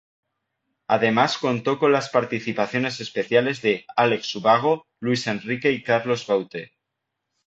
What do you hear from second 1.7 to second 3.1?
con las participaciones